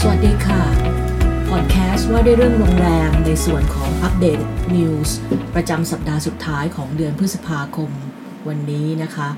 [0.00, 0.62] สวัสดีค่ะ
[1.50, 4.40] พอดแคสต์ว่าด้วยเรื่องโรงแรมในส่วนของ update
[4.76, 5.16] news
[5.54, 7.90] ประจำสัปดาห์สุดท้ายของเดือนพฤษภาคม
[8.48, 9.28] วันนี้นะคะ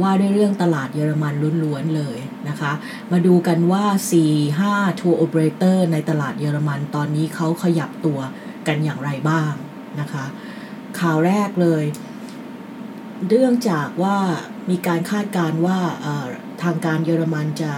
[0.00, 2.72] ว่าด้วยเรื่องตลาดเยอรมันล้วนๆเลยนะคะ
[3.12, 3.84] มาดูกันว่า
[4.42, 8.18] 4-5 tour operator ในตลาดเยอรมันตอนนี้เขาขยับตัว
[8.66, 9.52] กันอย่างไรบ้าง
[10.00, 10.24] นะคะ
[10.98, 11.84] ข่าวแรกเลย
[13.28, 14.16] เรื่องจากว่า
[14.70, 15.78] มีการคาดการณ์ว่า
[16.64, 17.72] ทางการเยอรมันจะ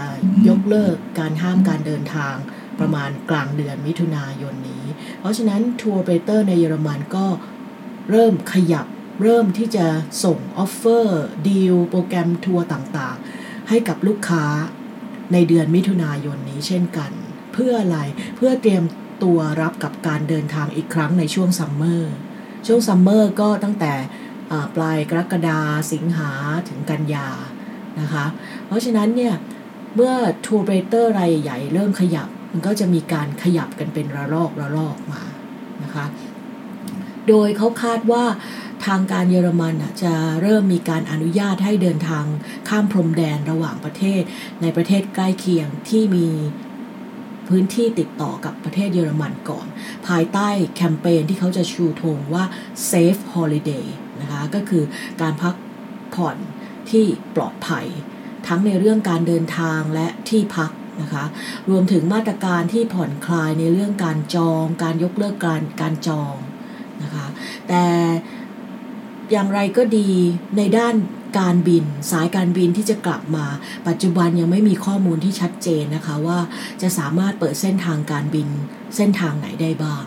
[0.48, 2.34] ยกเลิกการห้ามการเดินทาง
[2.80, 4.84] ประมาณกลางเดือนมิถุนายนนี้
[5.20, 7.26] เพราะฉะนั้น tour operator ในเยอรมันก็
[8.10, 8.86] เริ่มขยับ
[9.22, 9.86] เริ่มที่จะ
[10.24, 14.44] ส่ง offer deal โปรแกรมทัวร์ต่างๆ ให้กับลูกค้า
[15.32, 17.12] ในเดือนมิถุนายนนี้เช่นกัน
[17.52, 17.98] เพื่ออะไร
[18.36, 18.84] เพื่อเตรียม
[19.22, 22.14] ตัวรับกับการเดินทางอีกครั้งในช่วง summer
[22.66, 23.92] ช่วง summer ก็ตั้งแต่
[24.76, 25.60] ปลายกรกฎา
[25.92, 26.30] สิงหา
[26.68, 27.28] ถึงกันยา
[28.00, 28.26] นะคะ
[28.66, 29.34] เพราะฉะนั้นเนี่ย
[29.94, 30.12] เมื่อ
[30.46, 35.22] ทัวร์เบรเตอร์รายใหญ่เริ่มขยับ มันก็จะมีการขยับกันเป็นระลอกระลอกมา
[35.82, 36.06] นะคะ
[37.28, 38.24] โดยเขาคาดว่า
[38.86, 42.24] ทางการเยอรมันจะเริ่มมีการอนุญาตให้เดินทาง
[42.68, 44.22] ข้ามพรมแดนระหว่างประเทศ
[44.62, 46.28] ในประเทศใกล้เคียงที่มี
[47.48, 49.66] พื้นที่ติดต่อกับประเทศเยอรมันก่อน
[50.08, 52.44] ภายใต้แคมเปญที่เขาจะชูธงว่า
[52.90, 53.86] safe holiday
[54.20, 54.84] นะคะก็คือ
[55.22, 55.54] การพัก
[56.14, 56.36] ผ่อน
[56.90, 57.04] ที่
[57.36, 57.86] ปลอดภัย
[58.46, 61.24] ทั้งในเรื่องการเดินทางและที่พักนะคะ
[61.70, 66.34] รวมถึงมาตรการที่ผ่อนคลายในเรื่องการจอง การยกเลิกการการจอง
[67.02, 67.26] นะคะ
[67.68, 67.84] แต่
[69.32, 70.10] อย่างไรก็ดี
[70.56, 70.94] ในด้าน
[71.38, 73.46] การบินสายการบินที่จะกลับมา
[73.88, 76.38] ปัจจุบันยังไม่มีข้อมูลที่ชัดเจนนะคะว่า
[76.82, 78.48] จะสามารถเปิดเส้นทางการบิน
[78.96, 80.04] เส้นทางไหนได้บ้าง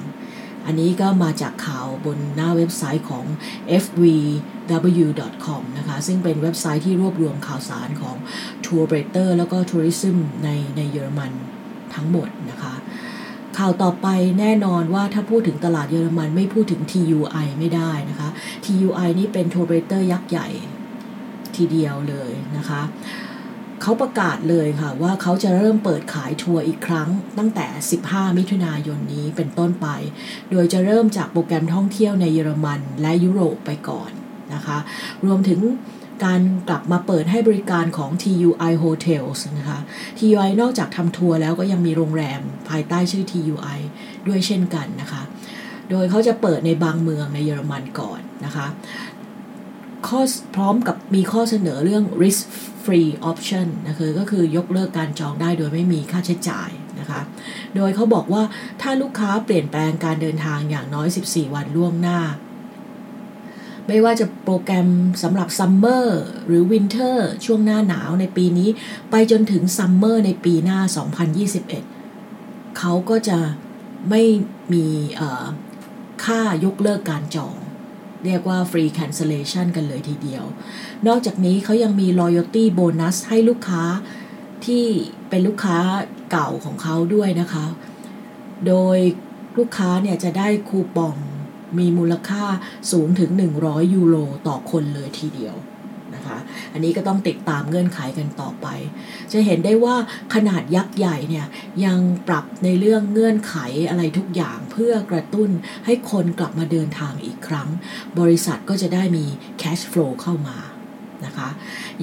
[0.66, 3.26] อันนี้ก็มาจากข่าวบนหน้าเว็บไซต์ของ
[3.84, 8.16] fvw.com นะคะ ซึ่งเป็นเว็บไซต์ที่รวบรวมข่าวสารของ
[8.66, 11.32] tour operator แล้วก็ tourism ในในเยอรมัน
[11.96, 12.74] ทั้งหมดนะคะ
[13.58, 14.08] ข่าวต่อไป
[14.40, 18.30] แน่นอนว่าถ้าพูดถึงตลาดเยอรมันไม่พูดถึง TUI ไม่ได้นะคะ
[18.66, 20.48] TUI นี่เป็น tour operator ยักษ์ใหญ่
[21.56, 22.82] ทีเดียวเลยนะคะ
[23.88, 27.68] เขาประกาศเลยค่ะว่าเขาจะเริ่มเปิดขายทัวร์อีกครั้ง ตั้งแต่
[28.04, 29.88] 15 มิถุนายนนี้เป็นต้นไป
[30.52, 34.12] โดยจะเริ่มจากโปรแกรมท่องเที่ยวในเยอรมันและยุโรปไปก่อน
[34.54, 34.78] นะคะ
[35.26, 35.60] รวมถึง
[36.26, 39.80] การกลับมาเปิดให้บริการของ TUI Hotels นะคะ
[40.20, 43.80] TUI นอกจากทำทัวร์แล้วก็ยังมีโรงแรมภายใต้ชื่อ TUI
[44.28, 45.24] ด้วยเช่นกันนะคะ
[45.92, 48.68] โดยเขาจะเปิดในบางเมืองในเยอรมันก่อนนะคะ
[50.08, 50.22] ข้อ
[50.56, 52.44] พร้อมกับมีข้อเสนอเรื่อง risk
[52.84, 57.22] free option นะคะก็คือยกเลิกการจองได้โดยไม่มีค่าใช้จ่ายนะคะ
[57.76, 58.44] โดยเขาบอกว่า
[58.82, 62.20] ถ้าลูกค้าเปลี่ยนแปลงการเดินทางอย่างน้อย 14 วันล่วงหน้า
[63.88, 64.90] ไม่ว่าจะโปรแกรม
[65.24, 68.70] สำหรับ summer หรือ winter ช่วงหน้าหนาวในปีนี้
[69.12, 70.80] ไปจนถึง summer ในปีหน้า
[72.00, 73.40] 2021 เขาก็จะ
[74.10, 74.24] ไม่
[74.74, 74.86] มี
[76.26, 77.56] ค่ายกเลิกการจอง
[78.26, 80.44] เรียกว่า free cancellation กันเลยทีเดียว
[81.08, 83.84] นอกจากนี้เขายังมี loyalty bonus ให้ลูกค้า
[84.66, 84.86] ที่
[85.30, 85.78] เป็นลูกค้า
[86.32, 87.66] เก่าของเขาด้วยนะคะ
[88.68, 88.98] โดย
[89.58, 91.16] ลูกค้าเนี่ยจะได้คูปอง
[91.78, 92.44] มีมูลค่า
[92.92, 93.32] สูงถึง
[93.62, 94.16] 100 ยูโร
[94.48, 95.56] ต่อคนเลยทีเดียว
[96.16, 96.38] นะคะ
[96.74, 98.68] อันนี้ก็ต้องติดตามเงื่อนไขกันต่อไป
[99.32, 99.96] จะเห็นได้ว่า
[100.34, 101.48] ขนาดยักษ์ใหญ่เนี่ย
[101.86, 103.56] ยังปรับในเรื่องเงื่อนไข
[103.90, 105.50] อะไรทุกอย่างเพื่อกระตุ้น
[105.86, 107.70] ให้คนกลับมาเดินทางอีกครั้ง
[108.20, 109.26] บริษัทก็จะได้มี
[109.62, 110.58] cash flow เข้ามา
[111.26, 111.50] นะคะ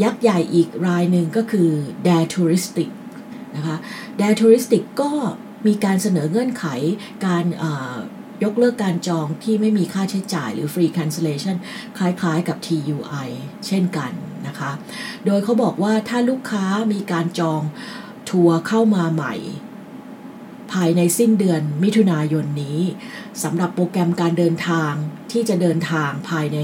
[0.02, 1.70] ยักษ์ใหญ่อีกรายหนึ่งก็คือ
[2.06, 2.90] Dare Touristic
[3.56, 3.76] นะคะ
[4.20, 5.10] Dare Touristic ก็
[5.66, 6.66] มีการเสนอเงื่อนไข
[7.26, 7.44] การ
[8.44, 11.56] ยกเลิกการจองที่ไม่มีค่าใช้จ่ายหรือ free cancellation
[11.98, 13.28] คล้ายๆกับ TUI
[13.66, 14.12] เช่นกัน
[14.46, 14.70] นะคะ
[15.26, 17.62] โดยเขาบอกว่าถ้าลูกค้ามีการจอง
[18.30, 19.34] ทัวร์เข้ามาใหม่
[20.72, 22.80] ภายในสิ้นเดือนมิถุนายนนี้
[23.42, 24.92] สำหรับโปรแกรมการเดินทาง
[25.32, 26.58] ที่จะเดินทางภายใน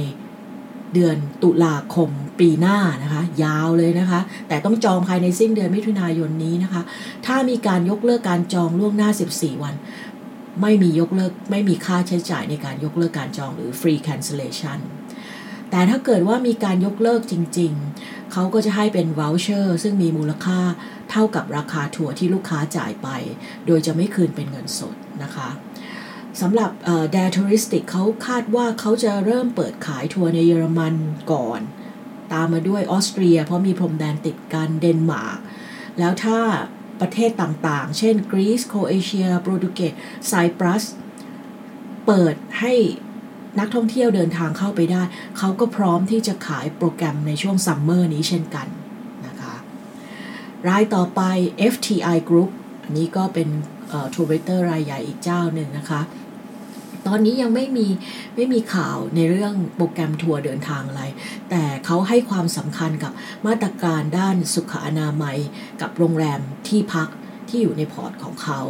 [0.94, 2.10] เดือนตุลาคม
[2.40, 6.82] ปีหน้านะคะ ยาวเลยนะคะ แต่ต้องจองภายในสิ้นเดือนมิถุนายนนี้นะคะ
[7.26, 9.74] ถ้ามีการยกเลิกการจองล่วงหน้า 14 วัน
[10.62, 14.78] ไม่มียกเลิกไม่มีค่าใช้จ่ายในการยกเลิกการจองหรือ free cancellation
[15.70, 17.72] แต่ถ้าเกิดว่ามีการยกเลิกจริง
[18.02, 20.60] ๆ เขาก็จะให้เป็น voucher ซึ่งมีมูลค่า
[21.10, 23.08] เท่ากับราคาทัวร์ที่ลูกค้าจ่ายไป
[23.66, 25.49] โดยจะไม่คืนเป็นเงินสดนะคะ
[26.40, 26.70] สำหรับ
[27.14, 30.94] DER Touristik เขาคาดว่าเขาจะเริ่มเปิดขายทัวร์ในเยอรมัน
[31.32, 31.60] ก่อน
[32.32, 35.38] ตามมาด้วยออสเตรีย เพราะมีพรมแดนติดกันเดนมาร์ก
[35.99, 36.38] แล้วถ้า
[37.00, 39.94] ประเทศต่างๆ เช่นกรีซโครเอเชียโปรตุเกส
[40.26, 40.84] ไซปรัส
[42.06, 42.74] เปิดให้
[43.58, 45.02] นักท่องเที่ยวเดินทางเข้าไปได้
[45.38, 48.66] เขาก็พร้อมที่จะขายโปรแกรมในช่วงซัมเมอร์นี้เช่นกัน
[49.26, 49.54] นะคะ
[50.68, 51.20] รายต่อไป
[51.72, 52.50] FTI Group
[52.84, 53.48] อันนี้ก็เป็น
[54.14, 56.00] tour operator รายใหญ่อีกเจ้าหนึ่งนะคะ
[57.08, 57.87] ตอนนี้ยังไม่มี
[58.37, 61.02] ไม่มีข่าวในเรื่องโปรแกรมทัวร์เดินทางอะไร
[61.50, 63.12] แต่เขาให้ความสำคัญกับ
[63.46, 65.38] มาตรการด้านสุขอนามัย
[65.81, 67.08] กับโรงแรมที่พัก
[67.49, 68.60] ที่อยู่ใน port ของเขา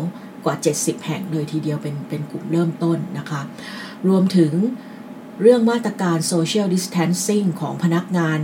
[0.44, 3.43] กว่า 70 แห่งเลยทีเดียวเป็นเป็นกลุ่มเริ่มต้นนะคะ
[4.08, 4.52] รวมถึง
[5.43, 8.38] เรื่องมาตรการ Social Distancing ของพนักงาน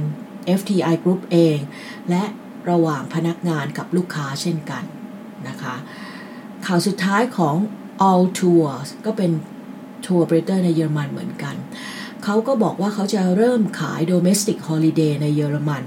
[0.59, 1.59] FTI Group เอง
[2.11, 2.25] และ
[2.71, 4.85] ระหว่างพนักงานกับลูกค้าเช่นกัน
[5.49, 5.75] นะคะ
[6.67, 7.57] ข่าวสุดท้ายของ
[8.11, 9.31] All Tours ก็เป็น
[10.07, 11.55] tour operator ในเยอรมันเหมือนกัน
[12.25, 15.85] เขาก็บอกว่าเขาจะเริ่มขาย Domestic Holiday ในเยอรมัน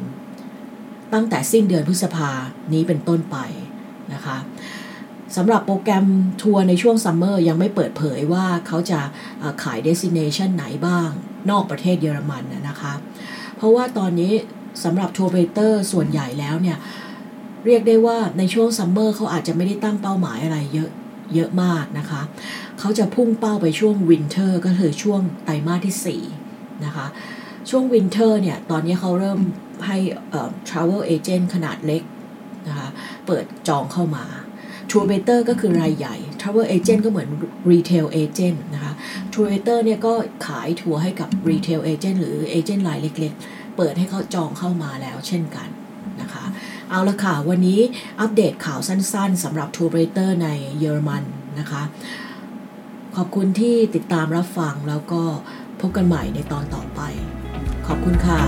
[1.14, 2.32] ตั้งแต่สิ้นเดือนพฤษภา
[2.74, 3.38] นี้เป็นต้นไป
[4.14, 4.38] นะคะ
[5.36, 6.06] สำหรับโปรแกรม
[6.44, 9.00] ทัวร์ในช่วงซัมเมอร์ยังไม่เปิดเผยว่าเขาจะ
[9.64, 11.10] ขาย destination ไหนบ้าง
[11.50, 12.94] นอกประเทศเยอรมันนะคะ
[13.56, 14.34] เพราะว่าตอนนี้
[14.84, 16.78] สำหรับ tour operator ส่วนใหญ่แล้วเนี่ย
[17.66, 20.90] เรียกได้ว่าในช่วงซัมเมอร์เขาอาจจะไม่ได้ตั้งเป้าหมายอะไรเยอะ
[21.36, 22.22] เยอะมากนะคะ
[22.80, 27.08] เขาจะพุ่งเป้าไปช่วง winter ก็คือช่วงไตรมาสที่4นะคะ
[27.70, 29.40] ช่วง winter เนี่ย ตอนนี้เขาเริ่ม
[29.88, 29.98] ให้
[30.30, 32.02] เอ่อ travel agent ขนาดเล็ก
[32.68, 32.88] นะคะ
[33.26, 34.26] เปิดจองเข้ามา
[34.92, 37.30] tour operator ก็คือรายใหญ่ Travel Agent ก็เหมือน
[37.72, 38.94] Retail Agent นะคะ
[39.34, 40.14] tour operator เนี่ยก็
[40.48, 45.68] ขายทัวร์ให้กับ Retail Agent หรือ agent รายเล็กๆ เปิดให้เขาจองเข้ามาแล้วเช่นกัน
[46.22, 46.44] นะคะ
[46.90, 47.80] เอาละค่ะ วันนี้
[48.22, 50.48] อัปเดตข่าวสั้นๆสำหรับ tour operator ใน
[50.80, 51.24] เยอรมัน
[51.60, 51.84] นะคะ
[53.18, 55.22] ขอบคุณที่ติดตามรับฟังแล้วก็
[55.80, 57.02] พบกันใหม่ในตอนต่อไป
[57.88, 58.40] ขอบคุณค่ะ